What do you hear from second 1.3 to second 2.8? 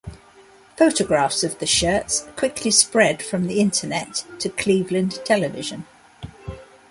of the shirts quickly